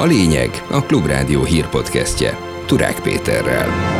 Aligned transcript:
A 0.00 0.04
lényeg 0.04 0.64
a 0.70 0.82
Klubrádió 0.82 1.44
hírpodcastje 1.44 2.38
Turák 2.66 3.00
Péterrel. 3.00 3.99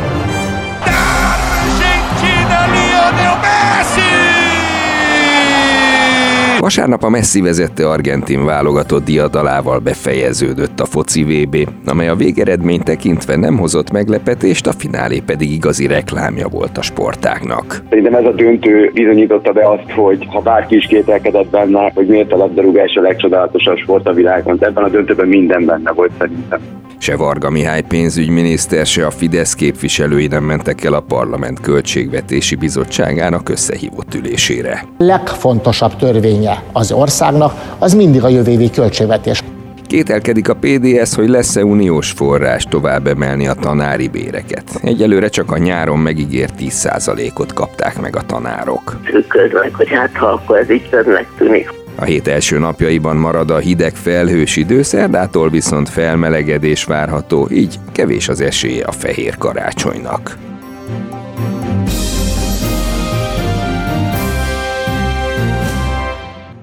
Vasárnap 6.61 7.03
a 7.03 7.09
Messi 7.09 7.41
vezette 7.41 7.89
argentin 7.89 8.45
válogatott 8.45 9.03
diadalával 9.03 9.79
befejeződött 9.79 10.79
a 10.79 10.85
foci 10.85 11.23
VB, 11.23 11.69
amely 11.85 12.07
a 12.07 12.15
végeredmény 12.15 12.79
tekintve 12.79 13.35
nem 13.35 13.57
hozott 13.57 13.91
meglepetést, 13.91 14.67
a 14.67 14.71
finálé 14.71 15.19
pedig 15.25 15.51
igazi 15.51 15.87
reklámja 15.87 16.47
volt 16.47 16.77
a 16.77 16.81
sportágnak. 16.81 17.83
Szerintem 17.89 18.13
ez 18.13 18.25
a 18.25 18.31
döntő 18.31 18.91
bizonyította 18.93 19.51
be 19.51 19.69
azt, 19.69 19.91
hogy 19.91 20.27
ha 20.29 20.41
bárki 20.41 20.75
is 20.75 20.85
kételkedett 20.85 21.49
benne, 21.49 21.91
hogy 21.95 22.07
miért 22.07 22.31
a 22.31 22.37
labdarúgás 22.37 22.95
a 22.95 23.01
legcsodálatosabb 23.01 23.77
sport 23.77 24.07
a 24.07 24.13
világon, 24.13 24.57
ebben 24.59 24.83
a 24.83 24.89
döntőben 24.89 25.27
minden 25.27 25.65
benne 25.65 25.91
volt 25.91 26.11
szerintem. 26.19 26.59
Se 27.01 27.15
Varga 27.15 27.49
Mihály 27.49 27.81
pénzügyminiszter, 27.81 28.85
se 28.85 29.05
a 29.05 29.11
Fidesz 29.11 29.53
képviselői 29.53 30.27
nem 30.27 30.43
mentek 30.43 30.83
el 30.83 30.93
a 30.93 30.99
Parlament 30.99 31.59
Költségvetési 31.59 32.55
Bizottságának 32.55 33.49
összehívott 33.49 34.13
ülésére. 34.15 34.85
Legfontosabb 34.97 35.95
törvénye 35.95 36.63
az 36.73 36.91
országnak 36.91 37.75
az 37.79 37.93
mindig 37.93 38.23
a 38.23 38.27
jövő 38.27 38.69
költségvetés. 38.73 39.43
Kételkedik 39.87 40.49
a 40.49 40.55
PDS, 40.55 41.15
hogy 41.15 41.29
lesz-e 41.29 41.63
uniós 41.63 42.11
forrás 42.11 42.63
tovább 42.63 43.07
emelni 43.07 43.47
a 43.47 43.53
tanári 43.53 44.07
béreket. 44.07 44.63
Egyelőre 44.81 45.27
csak 45.27 45.51
a 45.51 45.57
nyáron 45.57 45.99
megígért 45.99 46.53
10%-ot 46.59 47.53
kapták 47.53 48.01
meg 48.01 48.15
a 48.15 48.21
tanárok. 48.25 48.97
Trükköd 49.03 49.51
hogy 49.73 49.89
hát 49.89 50.17
ha 50.17 50.25
akkor 50.25 50.57
ez 50.57 50.71
így 50.71 50.89
tűnik. 51.37 51.80
A 51.95 52.03
hét 52.03 52.27
első 52.27 52.59
napjaiban 52.59 53.15
marad 53.15 53.51
a 53.51 53.57
hideg 53.57 53.95
felhős 53.95 54.55
idő, 54.55 54.81
szerdától 54.81 55.49
viszont 55.49 55.89
felmelegedés 55.89 56.83
várható, 56.83 57.47
így 57.51 57.79
kevés 57.91 58.29
az 58.29 58.41
esélye 58.41 58.85
a 58.85 58.91
fehér 58.91 59.37
karácsonynak. 59.37 60.37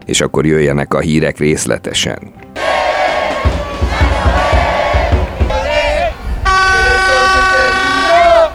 És 0.06 0.20
akkor 0.20 0.46
jöjjenek 0.46 0.94
a 0.94 1.00
hírek 1.00 1.38
részletesen. 1.38 2.18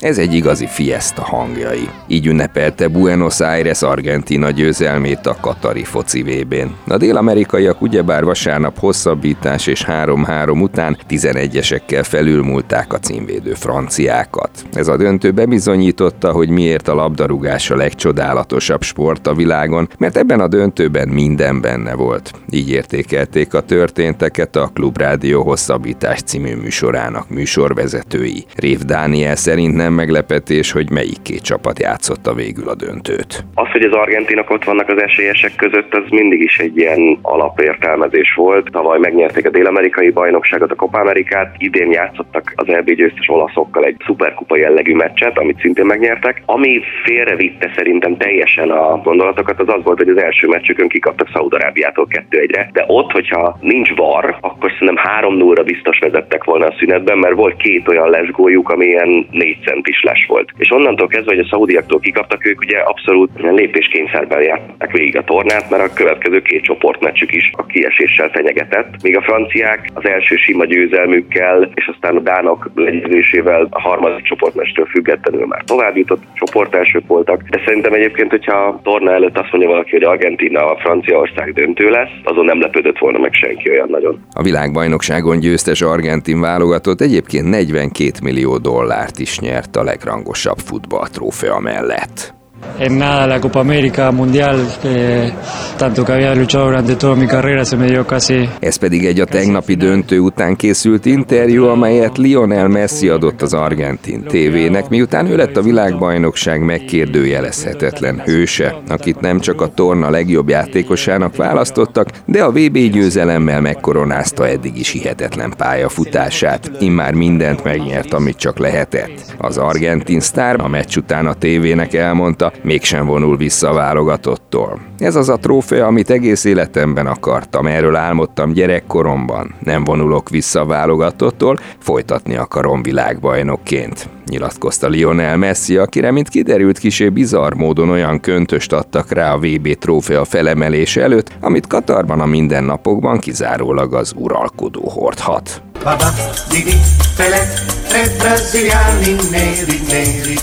Ez 0.03 0.17
egy 0.17 0.33
igazi 0.33 0.67
fiesta 0.67 1.21
hangjai. 1.21 1.89
Így 2.07 2.27
ünnepelte 2.27 2.87
Buenos 2.87 3.39
Aires 3.39 3.81
Argentina 3.81 4.49
győzelmét 4.49 5.25
a 5.25 5.37
Katari 5.41 5.83
foci 5.83 6.23
VB-n. 6.23 6.91
A 6.91 6.97
dél-amerikaiak 6.97 7.81
ugyebár 7.81 8.23
vasárnap 8.23 8.79
hosszabbítás 8.79 9.67
és 9.67 9.85
3-3 9.87 10.61
után 10.61 10.97
11-esekkel 11.09 12.03
felülmúlták 12.03 12.93
a 12.93 12.99
címvédő 12.99 13.53
franciákat. 13.53 14.49
Ez 14.73 14.87
a 14.87 14.97
döntő 14.97 15.31
bebizonyította, 15.31 16.31
hogy 16.31 16.49
miért 16.49 16.87
a 16.87 16.95
labdarúgás 16.95 17.69
a 17.69 17.75
legcsodálatosabb 17.75 18.81
sport 18.81 19.27
a 19.27 19.33
világon, 19.33 19.89
mert 19.97 20.17
ebben 20.17 20.39
a 20.39 20.47
döntőben 20.47 21.07
minden 21.07 21.61
benne 21.61 21.93
volt. 21.93 22.31
Így 22.49 22.69
értékelték 22.69 23.53
a 23.53 23.61
történteket 23.61 24.55
a 24.55 24.71
Klubrádió 24.73 25.43
hosszabbítás 25.43 26.21
című 26.21 26.55
műsorának 26.55 27.29
műsorvezetői. 27.29 28.45
Rév 28.55 28.79
Dániel 28.79 29.35
szerint 29.35 29.75
nem 29.75 29.91
meglepetés, 29.93 30.71
hogy 30.71 30.91
melyik 30.91 31.21
két 31.21 31.41
csapat 31.41 31.79
játszotta 31.79 32.33
végül 32.33 32.69
a 32.69 32.75
döntőt. 32.75 33.43
Az, 33.53 33.67
hogy 33.71 33.81
az 33.81 33.91
argentinok 33.91 34.49
ott 34.49 34.63
vannak 34.63 34.89
az 34.89 35.01
esélyesek 35.01 35.55
között, 35.55 35.93
az 35.93 36.03
mindig 36.09 36.41
is 36.41 36.57
egy 36.57 36.77
ilyen 36.77 37.19
alapértelmezés 37.21 38.33
volt. 38.35 38.71
Tavaly 38.71 38.99
megnyerték 38.99 39.45
a 39.45 39.49
dél-amerikai 39.49 40.09
bajnokságot, 40.09 40.71
a 40.71 40.75
Copa 40.75 40.99
Amerikát, 40.99 41.55
idén 41.57 41.91
játszottak 41.91 42.53
az 42.55 42.67
EB 42.67 42.89
győztes 42.91 43.29
olaszokkal 43.29 43.83
egy 43.83 43.95
szuperkupa 44.05 44.57
jellegű 44.57 44.95
meccset, 44.95 45.37
amit 45.37 45.59
szintén 45.59 45.85
megnyertek. 45.85 46.41
Ami 46.45 46.81
félrevitte 47.03 47.71
szerintem 47.75 48.17
teljesen 48.17 48.69
a 48.69 48.97
gondolatokat, 48.97 49.59
az 49.59 49.67
az 49.67 49.83
volt, 49.83 49.97
hogy 49.97 50.09
az 50.09 50.21
első 50.21 50.47
meccsükön 50.47 50.87
kikaptak 50.87 51.29
Szaudarábiától 51.33 52.07
2-1-re, 52.29 52.69
de 52.73 52.83
ott, 52.87 53.11
hogyha 53.11 53.57
nincs 53.61 53.95
var, 53.95 54.37
akkor 54.41 54.71
szerintem 54.71 55.05
3 55.05 55.37
0 55.37 55.63
biztos 55.63 55.99
vezettek 55.99 56.43
volna 56.43 56.65
a 56.65 56.75
szünetben, 56.79 57.17
mert 57.17 57.35
volt 57.35 57.57
két 57.57 57.87
olyan 57.87 58.09
lesgójuk, 58.09 58.69
ami 58.69 58.85
ilyen 58.85 59.27
4 59.31 59.57
cent 59.65 59.82
is 59.87 60.01
les 60.01 60.25
volt. 60.27 60.49
És 60.57 60.71
onnantól 60.71 61.07
kezdve, 61.07 61.35
hogy 61.35 61.45
a 61.45 61.49
szaudiaktól 61.49 61.99
kikaptak, 61.99 62.45
ők 62.45 62.59
ugye 62.59 62.77
abszolút 62.77 63.29
lépéskényszerben 63.41 64.41
járták 64.41 64.91
végig 64.91 65.17
a 65.17 65.23
tornát, 65.23 65.69
mert 65.69 65.83
a 65.83 65.93
következő 65.93 66.41
két 66.41 66.63
csoportmeccsük 66.63 67.33
is 67.33 67.51
a 67.55 67.65
kieséssel 67.65 68.29
fenyegetett. 68.29 69.01
Míg 69.01 69.17
a 69.17 69.21
franciák 69.21 69.89
az 69.93 70.07
első 70.07 70.35
sima 70.35 70.65
győzelmükkel, 70.65 71.69
és 71.73 71.87
aztán 71.93 72.15
a 72.15 72.19
dánok 72.19 72.71
legyőzésével 72.75 73.67
a 73.69 73.81
harmadik 73.81 74.25
csoportmecstől 74.25 74.85
függetlenül 74.85 75.45
már 75.45 75.63
tovább 75.65 75.97
jutott, 75.97 76.23
csoportelsők 76.33 77.07
voltak. 77.07 77.41
De 77.41 77.61
szerintem 77.65 77.93
egyébként, 77.93 78.29
hogyha 78.29 78.57
a 78.57 78.79
torna 78.83 79.11
előtt 79.11 79.37
azt 79.37 79.51
mondja 79.51 79.69
valaki, 79.69 79.91
hogy 79.91 80.03
Argentina 80.03 80.71
a 80.71 80.77
Franciaország 80.77 81.53
döntő 81.53 81.89
lesz, 81.89 82.11
azon 82.23 82.45
nem 82.45 82.61
lepődött 82.61 82.97
volna 82.97 83.19
meg 83.19 83.33
senki 83.33 83.69
olyan 83.69 83.89
nagyon. 83.89 84.25
A 84.33 84.41
világbajnokságon 84.41 85.39
győztes 85.39 85.81
argentin 85.81 86.41
válogatott 86.41 87.01
egyébként 87.01 87.49
42 87.49 88.11
millió 88.23 88.57
dollárt 88.57 89.19
is 89.19 89.37
nyert 89.63 89.75
a 89.75 89.83
legrangosabb 89.83 90.59
futballtrófea 90.59 91.59
mellett. 91.59 92.33
En 92.77 92.97
nada, 92.97 93.27
la 93.27 93.39
Copa 93.39 93.59
América 93.59 94.11
Mundial, 94.11 94.57
que 94.81 95.31
tanto 95.77 96.03
que 96.03 96.11
había 96.11 96.33
luchado 96.35 96.65
durante 96.65 96.95
toda 96.95 97.15
mi 97.15 97.27
carrera, 97.27 97.65
se 97.65 97.77
me 97.77 97.87
dio 97.87 98.05
casi... 98.05 98.49
Ez 98.59 98.75
pedig 98.75 99.05
egy 99.05 99.19
a 99.19 99.25
tegnapi 99.25 99.73
döntő 99.73 100.19
után 100.19 100.55
készült 100.55 101.05
interjú, 101.05 101.65
amelyet 101.65 102.17
Lionel 102.17 102.67
Messi 102.67 103.09
adott 103.09 103.41
az 103.41 103.53
argentin 103.53 104.23
tévének, 104.23 104.89
miután 104.89 105.27
ő 105.27 105.35
lett 105.35 105.57
a 105.57 105.61
világbajnokság 105.61 106.61
megkérdőjelezhetetlen 106.61 108.21
hőse, 108.25 108.75
akit 108.89 109.19
nem 109.19 109.39
csak 109.39 109.61
a 109.61 109.67
torna 109.67 110.09
legjobb 110.09 110.49
játékosának 110.49 111.35
választottak, 111.35 112.09
de 112.25 112.43
a 112.43 112.51
VB 112.51 112.77
győzelemmel 112.77 113.61
megkoronázta 113.61 114.47
eddig 114.47 114.77
is 114.77 114.89
hihetetlen 114.89 115.53
pályafutását. 115.57 116.71
Immár 116.79 117.13
mindent 117.13 117.63
megnyert, 117.63 118.13
amit 118.13 118.37
csak 118.37 118.57
lehetett. 118.57 119.35
Az 119.37 119.57
argentin 119.57 120.19
sztár 120.19 120.59
a 120.59 120.67
meccs 120.67 120.97
után 120.97 121.25
a 121.25 121.33
tévének 121.33 121.93
elmondta, 121.93 122.51
mégsem 122.63 123.05
vonul 123.05 123.37
vissza 123.37 123.69
a 123.69 123.73
válogatottól. 123.73 124.79
Ez 124.97 125.15
az 125.15 125.29
a 125.29 125.37
trófea, 125.37 125.85
amit 125.85 126.09
egész 126.09 126.43
életemben 126.43 127.07
akartam, 127.07 127.67
erről 127.67 127.95
álmodtam 127.95 128.53
gyerekkoromban. 128.53 129.55
Nem 129.63 129.83
vonulok 129.83 130.29
vissza 130.29 130.59
a 130.59 130.65
válogatottól, 130.65 131.57
folytatni 131.79 132.35
akarom 132.35 132.83
világbajnokként 132.83 134.09
nyilatkozta 134.33 134.87
Lionel 134.87 135.37
Messi, 135.37 135.77
akire, 135.77 136.11
mint 136.11 136.29
kiderült, 136.29 136.77
kisé 136.77 137.09
bizarr 137.09 137.53
módon 137.53 137.89
olyan 137.89 138.19
köntöst 138.19 138.73
adtak 138.73 139.11
rá 139.11 139.33
a 139.33 139.37
VB 139.37 139.73
trófea 139.73 140.25
felemelés 140.25 140.97
előtt, 140.97 141.31
amit 141.39 141.67
Katarban 141.67 142.19
a 142.19 142.25
mindennapokban 142.25 143.19
kizárólag 143.19 143.93
az 143.93 144.13
uralkodó 144.17 144.89
hordhat. 144.89 145.61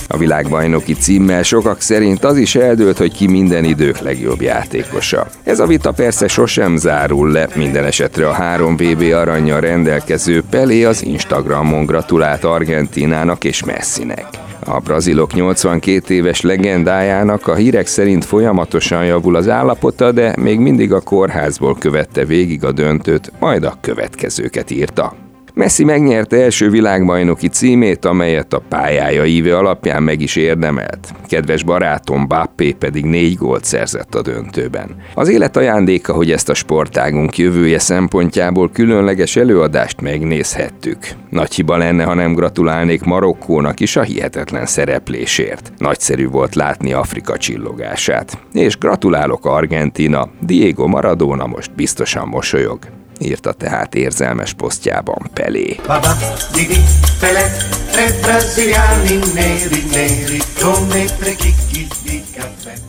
A 0.09 0.17
világbajnoki 0.17 0.93
címmel 0.93 1.43
sokak 1.43 1.81
szerint 1.81 2.25
az 2.25 2.37
is 2.37 2.55
eldőlt, 2.55 2.99
hogy 2.99 3.13
ki 3.13 3.27
minden 3.27 3.65
idők 3.65 3.99
legjobb 3.99 4.41
játékosa. 4.41 5.27
Ez 5.43 5.61
a 5.61 5.67
vita 5.67 5.93
persze 5.93 6.29
sosem 6.29 6.77
zárul 6.77 7.31
le, 7.31 7.49
minden 7.55 7.85
esetre 7.85 8.29
a 8.29 8.33
három 8.33 8.77
VB 8.77 9.03
aranya 9.13 9.59
rendelkező 9.59 10.43
Pelé 10.51 10.85
az 10.85 11.05
Instagramon 11.05 11.87
gratulált 11.87 12.45
Argentinának 12.45 13.45
és 13.45 13.65
Messinek. 13.65 14.27
A 14.65 14.79
brazilok 14.79 15.35
82 15.35 16.15
éves 16.15 16.41
legendájának 16.41 17.47
a 17.47 17.55
hírek 17.55 17.87
szerint 17.87 18.25
folyamatosan 18.25 19.05
javul 19.05 19.37
az 19.37 19.49
állapota, 19.49 20.13
de 20.13 20.35
még 20.41 20.59
mindig 20.59 20.93
a 20.93 21.01
kórházból 21.01 21.77
követte 21.79 22.25
végig 22.25 22.65
a 22.65 22.73
döntőt, 22.73 23.33
majd 23.39 23.65
a 23.65 23.77
következőket 23.81 24.71
írta. 24.71 25.20
Messi 25.55 25.85
megnyerte 25.85 26.37
első 26.37 26.71
világbajnoki 26.71 27.49
címét, 27.49 28.05
amelyet 28.05 28.53
a 28.53 28.63
pályája 28.69 29.25
íve 29.25 29.57
alapján 29.57 30.03
meg 30.03 30.21
is 30.21 30.37
érdemelt. 30.37 31.13
Kedves 31.29 31.63
barátom 31.63 32.27
Bappé 32.27 32.73
pedig 32.73 33.05
négy 33.05 33.37
gólt 33.37 33.65
szerzett 33.65 34.15
a 34.15 34.23
döntőben. 34.23 34.97
Az 35.15 35.29
élet 35.29 35.57
ajándéka, 35.57 36.13
hogy 36.13 36.31
ezt 36.31 36.49
a 36.49 36.55
sportágunk 36.55 37.39
jövője 37.39 37.79
szempontjából 37.79 38.71
különleges 38.71 39.37
előadást 39.37 40.01
megnézhettük. 40.01 40.99
Nagy 41.29 41.55
hiba 41.55 41.77
lenne, 41.77 42.05
ha 42.05 42.15
nem 42.15 42.35
gratulálnék 42.35 43.03
Marokkónak 43.03 43.81
is 43.81 43.97
a 43.97 44.03
hihetetlen 44.03 44.67
szereplésért. 44.67 45.73
Nagyszerű 45.79 46.29
volt 46.29 46.55
látni 46.55 46.93
Afrika 46.93 47.37
csillogását. 47.37 48.39
És 48.53 48.79
gratulálok 48.79 49.47
Argentina, 49.47 50.29
Diego 50.41 50.87
Maradona 50.87 51.47
most 51.47 51.75
biztosan 51.75 52.29
mosolyog 52.29 52.79
írta 53.21 53.53
tehát 53.53 53.95
érzelmes 53.95 54.53
posztjában 54.53 55.31
Pelé. 55.35 55.77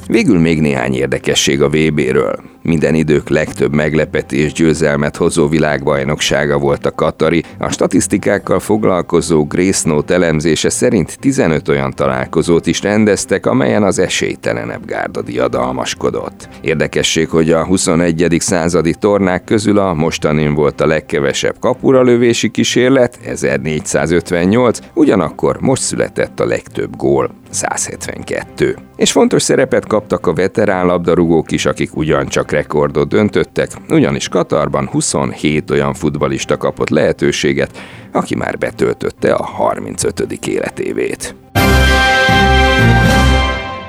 Végül 0.07 0.39
még 0.39 0.61
néhány 0.61 0.93
érdekesség 0.93 1.61
a 1.61 1.69
VB-ről. 1.69 2.43
Minden 2.63 2.95
idők 2.95 3.29
legtöbb 3.29 3.73
meglepetés 3.73 4.53
győzelmet 4.53 5.15
hozó 5.15 5.47
világbajnoksága 5.47 6.57
volt 6.57 6.85
a 6.85 6.91
Katari. 6.91 7.43
A 7.57 7.69
statisztikákkal 7.69 8.59
foglalkozó 8.59 9.45
Grace 9.45 9.89
Note 9.89 10.13
elemzése 10.13 10.69
szerint 10.69 11.19
15 11.19 11.67
olyan 11.67 11.93
találkozót 11.93 12.67
is 12.67 12.81
rendeztek, 12.81 13.45
amelyen 13.45 13.83
az 13.83 13.99
esélytelenebb 13.99 14.85
gárda 14.85 15.21
diadalmaskodott. 15.21 16.49
Érdekesség, 16.61 17.29
hogy 17.29 17.51
a 17.51 17.65
21. 17.65 18.35
századi 18.39 18.93
tornák 18.99 19.43
közül 19.43 19.77
a 19.77 19.93
mostanin 19.93 20.53
volt 20.53 20.81
a 20.81 20.85
legkevesebb 20.85 21.55
kapura 21.59 22.01
lövési 22.01 22.49
kísérlet, 22.49 23.19
1458, 23.25 24.79
ugyanakkor 24.93 25.57
most 25.59 25.81
született 25.81 26.39
a 26.39 26.45
legtöbb 26.45 26.95
gól, 26.95 27.31
172. 27.49 28.77
És 28.95 29.11
fontos 29.11 29.41
szerepet 29.43 29.87
kaptak 29.87 30.27
a 30.27 30.33
veterán 30.33 30.85
labdarúgók 30.85 31.51
is, 31.51 31.65
akik 31.65 31.95
ugyancsak 31.95 32.50
rekordot 32.51 33.07
döntöttek, 33.07 33.69
ugyanis 33.89 34.27
Katarban 34.27 34.87
27 34.87 35.71
olyan 35.71 35.93
futbalista 35.93 36.57
kapott 36.57 36.89
lehetőséget, 36.89 37.77
aki 38.11 38.35
már 38.35 38.57
betöltötte 38.57 39.33
a 39.33 39.43
35. 39.43 40.47
életévét. 40.47 41.35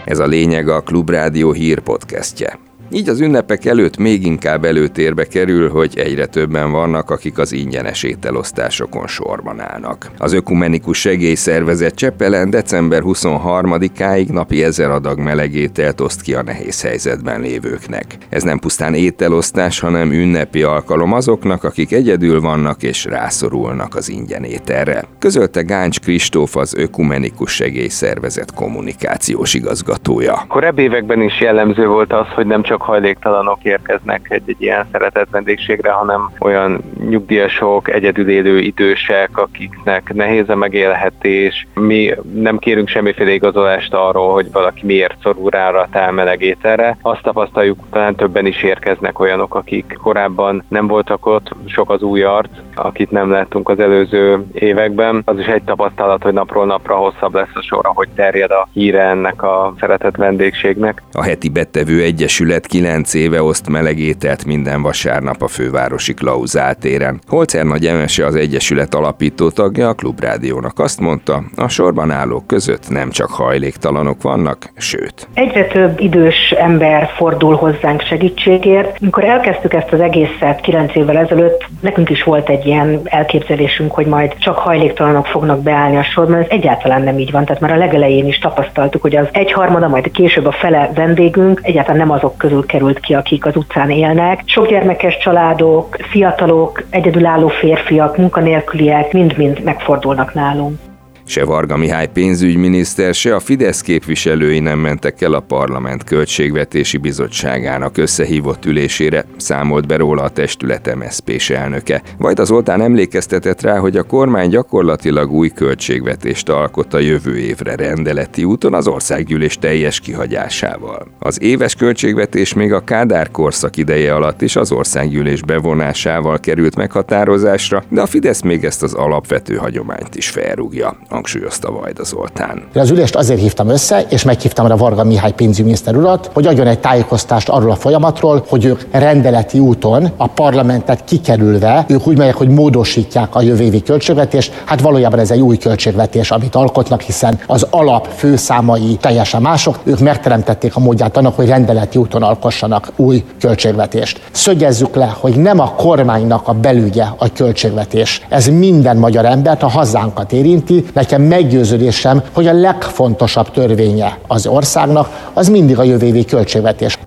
Ez 0.04 0.18
a 0.18 0.26
lényeg 0.26 0.68
a 0.68 0.80
Klubrádió 0.80 1.52
hírpodcastje. 1.52 2.58
Így 2.94 3.08
az 3.08 3.20
ünnepek 3.20 3.64
előtt 3.64 3.96
még 3.96 4.26
inkább 4.26 4.64
előtérbe 4.64 5.24
kerül, 5.24 5.68
hogy 5.68 5.98
egyre 5.98 6.26
többen 6.26 6.70
vannak, 6.70 7.10
akik 7.10 7.38
az 7.38 7.52
ingyenes 7.52 8.02
ételosztásokon 8.02 9.06
sorban 9.06 9.60
állnak. 9.60 10.10
Az 10.18 10.32
Ökumenikus 10.32 11.00
Segélyszervezet 11.00 11.94
Csepelen 11.94 12.50
december 12.50 13.02
23-áig 13.04 14.32
napi 14.32 14.64
ezer 14.64 14.90
adag 14.90 15.18
melegételt 15.18 16.00
oszt 16.00 16.20
ki 16.22 16.34
a 16.34 16.42
nehéz 16.42 16.82
helyzetben 16.82 17.40
lévőknek. 17.40 18.04
Ez 18.28 18.42
nem 18.42 18.58
pusztán 18.58 18.94
ételosztás, 18.94 19.80
hanem 19.80 20.12
ünnepi 20.12 20.62
alkalom 20.62 21.12
azoknak, 21.12 21.64
akik 21.64 21.92
egyedül 21.92 22.40
vannak 22.40 22.82
és 22.82 23.04
rászorulnak 23.04 23.94
az 23.94 24.08
ingyen 24.08 24.44
ételre. 24.44 25.04
Közölte 25.18 25.62
Gáncs 25.62 26.00
Kristóf 26.00 26.56
az 26.56 26.74
Ökumenikus 26.74 27.54
Segélyszervezet 27.54 28.54
kommunikációs 28.54 29.54
igazgatója. 29.54 30.44
Korábbi 30.48 30.82
években 30.82 31.22
is 31.22 31.40
jellemző 31.40 31.86
volt 31.86 32.12
az, 32.12 32.26
hogy 32.34 32.46
nem 32.46 32.62
csak 32.62 32.80
csak 32.82 32.90
hajléktalanok 32.90 33.58
érkeznek 33.62 34.26
egy-egy 34.30 34.62
ilyen 34.62 34.86
szeretett 34.92 35.28
vendégségre, 35.30 35.90
hanem 35.90 36.30
olyan 36.38 36.82
nyugdíjasok, 37.08 37.90
egyedül 37.90 38.28
élő 38.28 38.58
idősek, 38.58 39.30
akiknek 39.32 40.12
nehéz 40.14 40.48
a 40.48 40.56
megélhetés. 40.56 41.66
Mi 41.74 42.14
nem 42.34 42.58
kérünk 42.58 42.88
semmiféle 42.88 43.30
igazolást 43.30 43.94
arról, 43.94 44.32
hogy 44.32 44.52
valaki 44.52 44.86
miért 44.86 45.16
szorul 45.22 45.50
rá 45.50 45.70
a 45.70 45.88
tálmelegételre. 45.92 46.96
Azt 47.02 47.22
tapasztaljuk, 47.22 47.78
talán 47.90 48.14
többen 48.14 48.46
is 48.46 48.62
érkeznek 48.62 49.20
olyanok, 49.20 49.54
akik 49.54 49.98
korábban 50.02 50.64
nem 50.68 50.86
voltak 50.86 51.26
ott, 51.26 51.54
sok 51.66 51.90
az 51.90 52.02
új 52.02 52.22
arc, 52.22 52.50
akit 52.74 53.10
nem 53.10 53.30
láttunk 53.30 53.68
az 53.68 53.78
előző 53.78 54.46
években. 54.52 55.22
Az 55.24 55.38
is 55.38 55.46
egy 55.46 55.62
tapasztalat, 55.62 56.22
hogy 56.22 56.32
napról 56.32 56.66
napra 56.66 56.96
hosszabb 56.96 57.34
lesz 57.34 57.54
a 57.54 57.62
sor, 57.62 57.84
hogy 57.84 58.08
terjed 58.14 58.50
a 58.50 58.68
híre 58.72 59.02
ennek 59.02 59.42
a 59.42 59.74
szeretett 59.80 60.16
vendégségnek. 60.16 61.02
A 61.12 61.22
heti 61.22 61.48
betevő 61.48 62.02
egyesület 62.02 62.66
9 62.72 63.14
éve 63.14 63.42
oszt 63.42 63.68
melegételt 63.68 64.44
minden 64.44 64.82
vasárnap 64.82 65.42
a 65.42 65.48
fővárosi 65.48 66.14
Klauzál 66.14 66.74
téren. 66.74 67.20
Holcer 67.26 67.64
Nagy 67.64 67.86
Emese 67.86 68.26
az 68.26 68.34
Egyesület 68.34 68.94
alapító 68.94 69.50
tagja 69.50 69.88
a 69.88 69.94
Klubrádiónak 69.94 70.78
azt 70.78 71.00
mondta, 71.00 71.42
a 71.56 71.68
sorban 71.68 72.10
állók 72.10 72.46
között 72.46 72.90
nem 72.90 73.10
csak 73.10 73.30
hajléktalanok 73.30 74.22
vannak, 74.22 74.70
sőt. 74.76 75.28
Egyre 75.34 75.66
több 75.66 76.00
idős 76.00 76.50
ember 76.50 77.10
fordul 77.16 77.54
hozzánk 77.54 78.02
segítségért. 78.02 78.96
Amikor 79.00 79.24
elkezdtük 79.24 79.74
ezt 79.74 79.92
az 79.92 80.00
egészet 80.00 80.60
9 80.60 80.94
évvel 80.94 81.16
ezelőtt, 81.16 81.66
nekünk 81.80 82.10
is 82.10 82.22
volt 82.22 82.48
egy 82.48 82.66
ilyen 82.66 83.00
elképzelésünk, 83.04 83.92
hogy 83.92 84.06
majd 84.06 84.34
csak 84.38 84.56
hajléktalanok 84.56 85.26
fognak 85.26 85.62
beállni 85.62 85.96
a 85.96 86.02
sorban, 86.02 86.38
ez 86.38 86.46
egyáltalán 86.48 87.02
nem 87.02 87.18
így 87.18 87.30
van. 87.30 87.44
Tehát 87.44 87.60
már 87.60 87.72
a 87.72 87.76
legelején 87.76 88.26
is 88.26 88.38
tapasztaltuk, 88.38 89.02
hogy 89.02 89.16
az 89.16 89.26
egyharmada, 89.32 89.88
majd 89.88 90.10
később 90.10 90.46
a 90.46 90.52
fele 90.52 90.90
vendégünk 90.94 91.60
egyáltalán 91.62 91.98
nem 91.98 92.10
azok 92.10 92.36
közül 92.52 92.66
került 92.66 93.00
ki, 93.00 93.14
akik 93.14 93.46
az 93.46 93.56
utcán 93.56 93.90
élnek. 93.90 94.42
Sok 94.44 94.68
gyermekes 94.68 95.18
családok, 95.18 95.96
fiatalok, 96.10 96.82
egyedülálló 96.90 97.48
férfiak, 97.48 98.16
munkanélküliek 98.16 99.12
mind-mind 99.12 99.62
megfordulnak 99.64 100.34
nálunk. 100.34 100.91
Se 101.24 101.44
Varga 101.44 101.76
Mihály 101.76 102.08
pénzügyminiszter, 102.12 103.14
se 103.14 103.34
a 103.34 103.40
Fidesz 103.40 103.80
képviselői 103.80 104.58
nem 104.58 104.78
mentek 104.78 105.20
el 105.20 105.32
a 105.32 105.40
Parlament 105.40 106.04
Költségvetési 106.04 106.96
Bizottságának 106.96 107.96
összehívott 107.96 108.64
ülésére, 108.64 109.24
számolt 109.36 109.86
be 109.86 109.96
róla 109.96 110.22
a 110.22 110.28
testület 110.28 110.94
MSZP-s 110.94 111.50
elnöke. 111.50 112.02
Vajda 112.18 112.44
Zoltán 112.44 112.80
emlékeztetett 112.80 113.60
rá, 113.60 113.78
hogy 113.78 113.96
a 113.96 114.02
kormány 114.02 114.48
gyakorlatilag 114.48 115.30
új 115.30 115.48
költségvetést 115.48 116.48
alkot 116.48 116.94
a 116.94 116.98
jövő 116.98 117.38
évre 117.38 117.74
rendeleti 117.76 118.44
úton 118.44 118.74
az 118.74 118.86
országgyűlés 118.86 119.58
teljes 119.58 120.00
kihagyásával. 120.00 121.06
Az 121.18 121.42
éves 121.42 121.74
költségvetés 121.74 122.54
még 122.54 122.72
a 122.72 122.84
Kádár 122.84 123.30
korszak 123.30 123.76
ideje 123.76 124.14
alatt 124.14 124.42
is 124.42 124.56
az 124.56 124.72
országgyűlés 124.72 125.42
bevonásával 125.42 126.40
került 126.40 126.76
meghatározásra, 126.76 127.82
de 127.88 128.00
a 128.00 128.06
Fidesz 128.06 128.40
még 128.40 128.64
ezt 128.64 128.82
az 128.82 128.94
alapvető 128.94 129.54
hagyományt 129.54 130.14
is 130.14 130.28
felrúgja 130.28 130.96
hangsúlyozta 131.12 131.72
Vajda 131.72 132.04
Zoltán. 132.04 132.62
Az 132.74 132.90
ülést 132.90 133.16
azért 133.16 133.40
hívtam 133.40 133.68
össze, 133.68 134.06
és 134.08 134.22
meghívtam 134.24 134.70
a 134.70 134.76
Varga 134.76 135.04
Mihály 135.04 135.32
pénzügyminiszter 135.32 135.96
urat, 135.96 136.30
hogy 136.34 136.46
adjon 136.46 136.66
egy 136.66 136.78
tájékoztást 136.78 137.48
arról 137.48 137.70
a 137.70 137.74
folyamatról, 137.74 138.44
hogy 138.48 138.64
ők 138.64 138.80
rendeleti 138.90 139.58
úton 139.58 140.10
a 140.16 140.26
parlamentet 140.26 141.04
kikerülve, 141.04 141.84
ők 141.88 142.06
úgy 142.06 142.18
megyek, 142.18 142.34
hogy 142.34 142.48
módosítják 142.48 143.34
a 143.34 143.42
jövő 143.42 143.62
évi 143.62 143.82
költségvetést. 143.82 144.62
Hát 144.64 144.80
valójában 144.80 145.18
ez 145.18 145.30
egy 145.30 145.40
új 145.40 145.56
költségvetés, 145.56 146.30
amit 146.30 146.54
alkotnak, 146.54 147.00
hiszen 147.00 147.40
az 147.46 147.66
alap 147.70 148.06
főszámai 148.06 148.96
teljesen 149.00 149.42
mások. 149.42 149.78
Ők 149.82 149.98
megteremtették 149.98 150.76
a 150.76 150.80
módját 150.80 151.16
annak, 151.16 151.36
hogy 151.36 151.46
rendeleti 151.46 151.98
úton 151.98 152.22
alkossanak 152.22 152.92
új 152.96 153.24
költségvetést. 153.40 154.20
Szögezzük 154.30 154.94
le, 154.94 155.14
hogy 155.20 155.36
nem 155.36 155.58
a 155.58 155.74
kormánynak 155.74 156.48
a 156.48 156.52
belügye 156.52 157.04
a 157.16 157.32
költségvetés. 157.32 158.22
Ez 158.28 158.46
minden 158.46 158.96
magyar 158.96 159.24
embert, 159.24 159.62
a 159.62 159.68
hazánkat 159.68 160.32
érinti, 160.32 160.84
Nekem 161.02 161.22
meggyőződésem, 161.22 162.22
hogy 162.32 162.46
a 162.46 162.52
legfontosabb 162.52 163.50
törvénye 163.50 164.18
az 164.26 164.46
országnak 164.46 165.30
az 165.32 165.48
mindig 165.48 165.78
a 165.78 165.82
jövő 165.82 166.06
évi 166.06 166.24
költségvetés. 166.24 166.98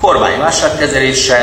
Kormányválságkezelése 0.00 1.36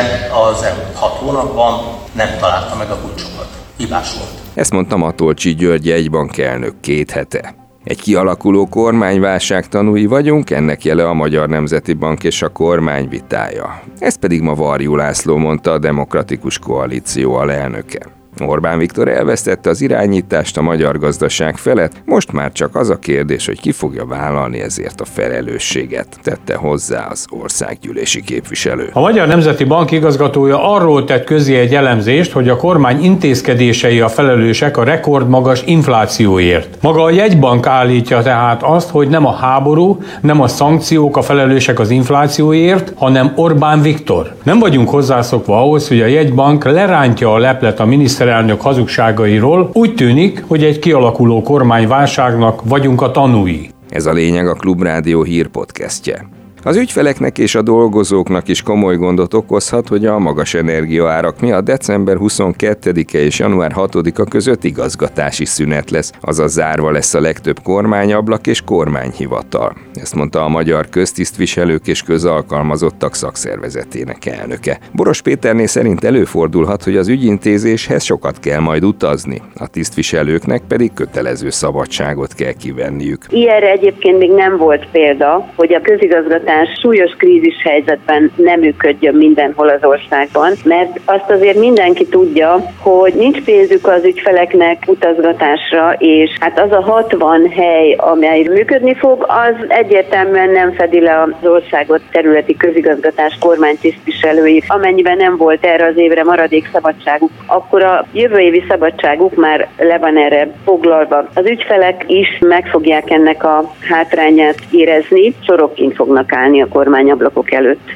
az 0.50 0.64
elmúlt 0.64 0.96
hat 0.96 1.12
hónapban 1.12 1.80
nem 2.16 2.28
találta 2.40 2.76
meg 2.76 2.90
a 2.90 2.98
kulcsokat. 3.02 3.48
Hibás 3.78 4.14
volt. 4.18 4.30
Ezt 4.54 4.72
mondta 4.72 4.98
Matolcsi 4.98 5.56
György 5.56 5.90
egybank 5.90 6.38
elnök 6.38 6.74
két 6.80 7.12
hete. 7.12 7.56
Egy 7.84 8.02
kialakuló 8.02 8.68
kormányválság 8.68 9.68
tanúi 9.68 10.06
vagyunk, 10.06 10.50
ennek 10.50 10.86
jele 10.86 11.08
a 11.08 11.14
Magyar 11.14 11.50
Nemzeti 11.50 11.94
Bank 11.94 12.24
és 12.24 12.42
a 12.42 12.50
kormány 12.50 13.10
vitája. 13.10 13.82
Ezt 14.00 14.18
pedig 14.18 14.42
ma 14.42 14.56
Varjú 14.56 14.96
László 14.96 15.38
mondta 15.38 15.72
a 15.72 15.80
Demokratikus 15.80 16.60
Koalíció 16.60 17.34
alelnöke. 17.34 18.20
Orbán 18.40 18.78
Viktor 18.78 19.08
elvesztette 19.08 19.70
az 19.70 19.82
irányítást 19.82 20.58
a 20.58 20.62
magyar 20.62 21.00
gazdaság 21.00 21.58
felett, 21.58 21.92
most 22.06 22.32
már 22.32 22.52
csak 22.52 22.76
az 22.76 22.90
a 22.90 23.00
kérdés, 23.00 23.46
hogy 23.46 23.62
ki 23.62 23.72
fogja 23.72 24.06
vállalni 24.06 24.60
ezért 24.60 25.02
a 25.02 25.06
felelősséget, 25.06 26.08
tette 26.24 26.56
hozzá 26.56 27.08
az 27.10 27.26
országgyűlési 27.30 28.22
képviselő. 28.22 28.90
A 28.94 29.00
Magyar 29.00 29.28
Nemzeti 29.28 29.64
Bank 29.64 29.92
igazgatója 29.92 30.74
arról 30.74 31.04
tett 31.04 31.24
közé 31.24 31.56
egy 31.56 31.76
elemzést, 31.76 32.32
hogy 32.32 32.50
a 32.50 32.56
kormány 32.56 33.04
intézkedései 33.04 34.00
a 34.00 34.08
felelősek 34.08 34.78
a 34.78 34.84
rekordmagas 34.84 35.64
inflációért. 35.66 36.78
Maga 36.82 37.04
a 37.04 37.10
jegybank 37.10 37.68
állítja 37.68 38.22
tehát 38.22 38.64
azt, 38.64 38.90
hogy 38.90 39.08
nem 39.08 39.26
a 39.26 39.32
háború, 39.32 39.98
nem 40.22 40.42
a 40.42 40.48
szankciók 40.48 41.18
a 41.18 41.22
felelősek 41.22 41.80
az 41.80 41.90
inflációért, 41.90 42.94
hanem 42.96 43.32
Orbán 43.36 43.82
Viktor. 43.82 44.36
Nem 44.44 44.60
vagyunk 44.60 44.90
hozzászokva 44.90 45.62
ahhoz, 45.62 45.88
hogy 45.88 46.02
a 46.02 46.06
jegybank 46.06 46.64
lerántja 46.64 47.34
a 47.34 47.38
leplet 47.38 47.80
a 47.80 47.86
miniszter 47.86 48.21
miniszterelnök 48.22 48.62
hazugságairól, 48.62 49.70
úgy 49.74 49.96
tűnik, 49.96 50.44
hogy 50.48 50.64
egy 50.64 50.80
kialakuló 50.80 51.42
kormányválságnak 51.42 52.62
vagyunk 52.64 53.02
a 53.02 53.12
tanúi. 53.12 53.70
Ez 53.90 54.06
a 54.06 54.14
lényeg 54.14 54.48
a 54.48 54.54
Klubrádió 54.54 55.24
hírpodcastje. 55.24 56.26
Az 56.64 56.76
ügyfeleknek 56.76 57.38
és 57.38 57.56
a 57.56 57.62
dolgozóknak 57.62 58.48
is 58.48 58.62
komoly 58.62 58.96
gondot 58.96 59.34
okozhat, 59.34 59.88
hogy 59.88 60.06
a 60.06 60.20
magas 60.20 60.54
energiaárak 60.54 61.40
miatt 61.40 61.64
december 61.64 62.18
22-e 62.20 63.18
és 63.18 63.40
január 63.40 63.72
6-a 63.76 64.24
között 64.24 64.64
igazgatási 64.64 65.46
szünet 65.46 65.90
lesz, 65.92 66.12
azaz 66.22 66.52
zárva 66.52 66.92
lesz 66.92 67.14
a 67.14 67.22
legtöbb 67.22 67.60
kormányablak 67.64 68.48
és 68.48 68.62
kormányhivatal. 68.62 69.76
Ezt 69.94 70.16
mondta 70.16 70.44
a 70.44 70.48
Magyar 70.48 70.90
Köztisztviselők 70.90 71.88
és 71.88 72.02
Közalkalmazottak 72.02 73.16
Szakszervezetének 73.16 74.26
elnöke. 74.26 74.80
Boros 74.94 75.22
Péterné 75.22 75.66
szerint 75.66 76.04
előfordulhat, 76.04 76.84
hogy 76.84 76.98
az 76.98 77.08
ügyintézéshez 77.08 78.04
sokat 78.04 78.40
kell 78.40 78.60
majd 78.60 78.84
utazni, 78.84 79.42
a 79.56 79.68
tisztviselőknek 79.68 80.62
pedig 80.68 80.94
kötelező 80.94 81.50
szabadságot 81.50 82.34
kell 82.34 82.54
kivenniük. 82.54 83.26
Ilyenre 83.30 83.72
egyébként 83.72 84.18
még 84.18 84.32
nem 84.32 84.58
volt 84.58 84.88
példa, 84.92 85.52
hogy 85.56 85.74
a 85.74 85.82
közigazgatás 85.82 86.50
súlyos 86.82 87.12
krízis 87.18 87.62
helyzetben 87.64 88.32
nem 88.36 88.60
működjön 88.60 89.16
mindenhol 89.16 89.70
az 89.70 89.84
országban, 89.84 90.52
mert 90.64 91.00
azt 91.06 91.30
azért 91.30 91.58
mindenki 91.58 92.08
tudja, 92.08 92.56
hogy 92.80 93.14
nincs 93.14 93.42
pénzük 93.44 93.88
az 93.88 94.04
ügyfeleknek 94.04 94.84
utazgatásra, 94.88 95.96
és 95.98 96.30
hát 96.40 96.60
az 96.60 96.72
a 96.72 96.82
60 96.82 97.50
hely, 97.50 97.94
amely 97.98 98.42
működni 98.42 98.96
fog, 98.96 99.26
az 99.28 99.66
egyértelműen 99.68 100.50
nem 100.50 100.74
fedi 100.74 101.00
le 101.00 101.22
az 101.22 101.50
országot 101.50 102.02
területi 102.12 102.58
közigazgatás 102.58 103.38
kormánytisztviselői. 103.40 104.64
Amennyiben 104.68 105.18
nem 105.18 105.38
volt 105.38 105.66
erre 105.66 105.86
az 105.86 105.98
évre 105.98 106.24
maradék 106.24 106.70
szabadságuk, 106.74 107.32
akkor 107.46 107.84
a 107.84 108.06
jövő 108.14 108.38
évi 108.38 108.64
szabadságuk 108.70 109.36
már 109.36 109.68
le 109.78 109.98
van 109.98 110.18
erre 110.18 110.52
foglalva. 110.66 111.30
Az 111.34 111.46
ügyfelek 111.46 112.04
is 112.08 112.38
meg 112.40 112.68
fogják 112.68 113.10
ennek 113.10 113.44
a 113.44 113.72
hátrányát 113.90 114.58
érezni, 114.72 115.34
sorokként 115.46 115.96
fognak 115.96 116.34
állni 116.34 116.41
a 116.42 116.68
kormányablakok 116.68 117.52
előtt. 117.52 117.90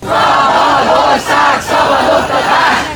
Szabadország, 0.00 1.60
szabad 1.60 2.20
oktatás! 2.20 2.88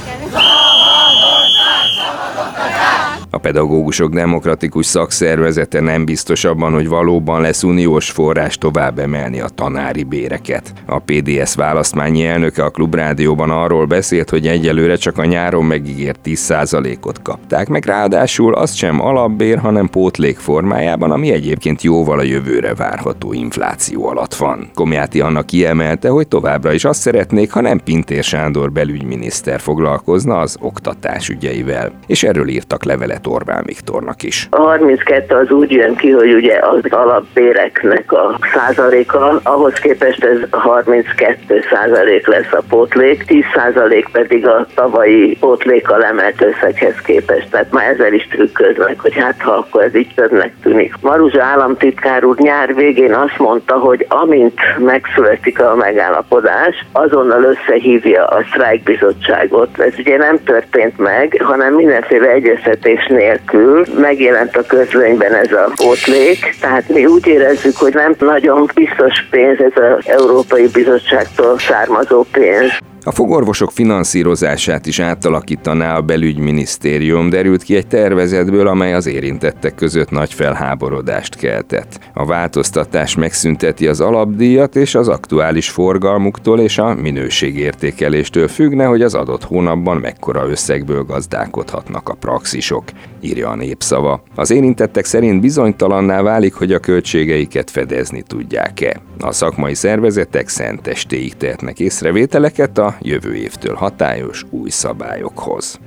A 3.20 3.26
pedagógusok 3.44 4.12
demokratikus 4.12 4.86
szakszervezete 4.86 5.80
nem 5.80 6.04
biztos 6.04 6.44
abban, 6.44 6.72
hogy 6.72 6.88
valóban 6.88 7.40
lesz 7.40 7.62
uniós 7.62 8.10
forrás 8.10 8.58
tovább 8.58 8.98
emelni 8.98 9.40
a 9.40 9.48
tanári 9.48 10.02
béreket. 10.02 10.72
A 10.86 10.98
PDS 10.98 11.54
választmányi 11.54 12.26
elnöke 12.26 12.64
a 12.64 12.70
Klubrádióban 12.70 13.50
arról 13.50 13.86
beszélt, 13.86 14.30
hogy 14.30 14.46
egyelőre 14.46 14.96
csak 14.96 15.18
a 15.18 15.24
nyáron 15.24 15.64
megígért 15.64 16.20
10%-ot 16.24 17.22
kapták, 17.22 17.68
meg 17.68 17.84
ráadásul 17.84 18.54
az 18.54 18.72
sem 18.72 19.00
alapbér, 19.00 19.58
hanem 19.58 19.88
pótlék 19.88 20.38
formájában, 20.38 21.10
ami 21.10 21.32
egyébként 21.32 21.82
jóval 21.82 22.18
a 22.18 22.22
jövőre 22.22 22.74
várható 22.74 23.32
infláció 23.32 24.06
alatt 24.06 24.34
van. 24.34 24.70
Komjáti 24.74 25.20
annak 25.20 25.46
kiemelte, 25.46 26.08
hogy 26.08 26.28
továbbra 26.28 26.72
is 26.72 26.84
azt 26.84 27.00
szeretnék, 27.00 27.52
ha 27.52 27.60
nem 27.60 27.80
Pintér 27.84 28.22
Sándor 28.22 28.72
belügyminiszter 28.72 29.60
foglalkozna 29.60 30.38
az 30.38 30.56
oktatás 30.60 31.28
ügyeivel. 31.28 31.92
És 32.06 32.22
erről 32.22 32.48
írtak 32.48 32.84
levelet 32.84 33.26
Orbán 33.34 33.62
Viktornak 33.66 34.22
is. 34.22 34.46
A 34.50 34.60
32 34.60 35.34
az 35.34 35.50
úgy 35.50 35.70
jön 35.70 35.94
ki, 35.94 36.10
hogy 36.10 36.34
ugye 36.34 36.58
az 36.58 36.80
alapbéreknek 36.90 38.12
a 38.12 38.38
százaléka, 38.54 39.40
ahhoz 39.42 39.72
képest 39.72 40.24
ez 40.24 40.38
32 40.50 41.60
százalék 41.70 42.26
lesz 42.26 42.52
a 42.52 42.62
pótlék, 42.68 43.24
10 43.24 43.44
százalék 43.54 44.08
pedig 44.12 44.46
a 44.46 44.66
tavalyi 44.74 45.36
pótlékkal 45.40 46.04
emelt 46.04 46.42
összeghez 46.42 46.94
képest. 47.04 47.50
Tehát 47.50 47.72
már 47.72 47.86
ezzel 47.88 48.12
is 48.12 48.26
trükköznek, 48.26 49.00
hogy 49.00 49.14
hát 49.14 49.42
ha 49.42 49.52
akkor 49.52 49.82
ez 49.82 49.94
így 49.94 50.12
többnek 50.14 50.52
tűnik. 50.62 50.94
Maruzsa 51.00 51.42
államtitkár 51.42 52.24
úr 52.24 52.36
nyár 52.38 52.74
végén 52.74 53.14
azt 53.14 53.38
mondta, 53.38 53.74
hogy 53.74 54.06
amint 54.08 54.60
megszületik 54.78 55.60
a 55.60 55.74
megállapodás, 55.74 56.86
azonnal 56.92 57.42
összehívja 57.42 58.26
a 58.26 58.44
sztrájkbizottságot. 58.50 59.80
Ez 59.80 59.94
ugye 59.98 60.16
nem 60.16 60.38
történt 60.44 60.98
meg, 60.98 61.40
hanem 61.44 61.74
mindenféle 61.74 62.28
egyeztetés 62.28 63.06
nélkül 63.24 63.84
megjelent 64.00 64.56
a 64.56 64.62
közlönyben 64.62 65.34
ez 65.34 65.52
a 65.52 65.72
pótlék, 65.74 66.56
tehát 66.60 66.88
mi 66.88 67.06
úgy 67.06 67.26
érezzük, 67.26 67.76
hogy 67.76 67.94
nem 67.94 68.14
nagyon 68.18 68.70
biztos 68.74 69.26
pénz 69.30 69.58
ez 69.58 69.82
az 69.82 70.08
Európai 70.08 70.68
Bizottságtól 70.72 71.58
származó 71.58 72.24
pénz. 72.32 72.70
A 73.06 73.12
fogorvosok 73.12 73.70
finanszírozását 73.72 74.86
is 74.86 75.00
átalakítaná 75.00 75.96
a 75.96 76.00
belügyminisztérium, 76.00 77.30
derült 77.30 77.62
ki 77.62 77.76
egy 77.76 77.86
tervezetből, 77.86 78.66
amely 78.66 78.94
az 78.94 79.06
érintettek 79.06 79.74
között 79.74 80.10
nagy 80.10 80.32
felháborodást 80.32 81.36
keltett. 81.36 81.98
A 82.14 82.26
változtatás 82.26 83.16
megszünteti 83.16 83.86
az 83.86 84.00
alapdíjat, 84.00 84.76
és 84.76 84.94
az 84.94 85.08
aktuális 85.08 85.70
forgalmuktól 85.70 86.60
és 86.60 86.78
a 86.78 86.94
minőségértékeléstől 86.94 88.48
függne, 88.48 88.84
hogy 88.84 89.02
az 89.02 89.14
adott 89.14 89.44
hónapban 89.44 89.96
mekkora 89.96 90.48
összegből 90.48 91.02
gazdálkodhatnak 91.02 92.08
a 92.08 92.14
praxisok, 92.14 92.84
írja 93.24 93.48
a 93.48 93.54
népszava. 93.54 94.22
Az 94.34 94.50
érintettek 94.50 95.04
szerint 95.04 95.40
bizonytalanná 95.40 96.22
válik, 96.22 96.54
hogy 96.54 96.72
a 96.72 96.78
költségeiket 96.78 97.70
fedezni 97.70 98.22
tudják-e. 98.22 99.00
A 99.20 99.32
szakmai 99.32 99.74
szervezetek 99.74 100.48
szentestéig 100.48 101.36
tehetnek 101.36 101.80
észrevételeket 101.80 102.78
a 102.78 102.96
jövő 103.00 103.34
évtől 103.34 103.74
hatályos 103.74 104.44
új 104.50 104.70
szabályokhoz. 104.70 105.78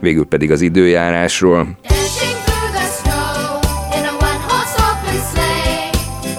Végül 0.00 0.26
pedig 0.26 0.50
az 0.50 0.60
időjárásról. 0.60 1.66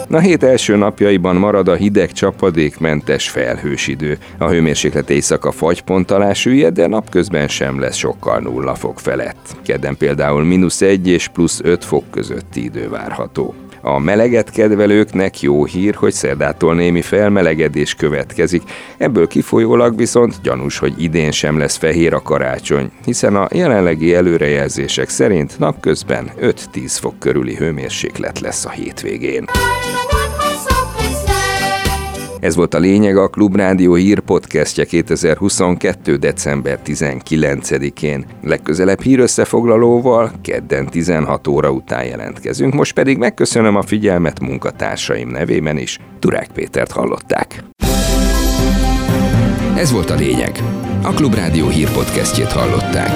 A 0.10 0.20
hét 0.20 0.44
első 0.44 0.76
napjaiban 0.76 1.36
marad 1.36 1.68
a 1.68 1.76
hideg 1.76 2.12
csapadékmentes 2.12 3.30
felhős 3.30 3.88
idő. 3.88 4.18
A 4.38 4.50
hőmérséklet 4.50 5.10
éjszaka 5.10 5.52
fagypont 5.52 6.12
alá 6.12 6.34
süllyed, 6.34 6.74
de 6.74 6.88
napközben 6.88 7.48
sem 7.48 7.80
lesz 7.80 7.96
sokkal 7.96 8.40
nulla 8.40 8.76
fok 8.76 9.00
felett. 9.00 9.56
Kedden 9.66 9.98
például 9.98 10.44
mínusz 10.44 10.82
1 10.82 11.08
és 11.08 11.28
plusz 11.28 11.60
5 11.64 11.86
fok 11.86 12.04
közötti 12.12 12.64
idő 12.64 12.90
várható. 12.90 13.54
A 13.88 14.00
meleget 14.00 14.50
kedvelőknek 14.50 15.42
jó 15.42 15.65
hír, 15.65 15.96
hogy 15.96 16.13
szerdától 16.13 16.75
némi 16.75 17.01
felmelegedés 17.01 17.94
következik, 17.94 18.62
ebből 18.98 19.27
kifolyólag 19.27 19.98
viszont 19.98 20.42
gyanús, 20.42 20.77
hogy 20.77 21.01
idén 21.04 21.32
sem 21.32 21.58
lesz 21.58 21.75
fehér 21.75 22.13
a 22.13 22.22
karácsony, 22.22 22.92
hiszen 23.04 23.36
a 23.36 23.48
jelenlegi 23.51 24.13
előrejelzések 24.13 25.10
szerint 25.10 25.60
napközben 25.60 26.32
5-10 26.42 26.56
fok 27.00 27.20
körüli 27.20 27.56
hőmérséklet 27.56 28.39
lesz 28.39 28.65
a 28.65 28.70
hétvégén. 28.70 29.46
Ez 32.39 32.56
volt 32.56 32.74
a 32.74 32.80
lényeg 32.80 33.18
a 33.18 33.27
Klubrádió 33.27 33.94
hírpodcastje 33.94 34.86
2022. 34.86 36.15
december 36.15 36.80
19-én. 36.86 38.25
Legközelebb 38.44 39.01
hírösszefoglalóval 39.01 40.32
kedden 40.42 40.86
16 40.86 41.48
óra 41.48 41.72
után 41.72 42.06
jelentkezünk. 42.06 42.74
Most 42.74 42.94
pedig 42.94 43.18
megköszönöm 43.18 43.75
a 43.75 43.82
figyelmet 43.82 44.39
munkatársaim 44.39 45.30
nevében 45.30 45.77
is. 45.77 46.00
Turák 46.20 46.48
Pétert 46.54 46.92
hallották. 46.92 47.63
Ez 49.77 49.92
volt 49.92 50.10
a 50.10 50.15
lényeg. 50.15 50.60
A 51.04 51.13
Klubrádió 51.13 51.68
hírpodcastjét 51.68 52.51
hallották. 52.51 53.12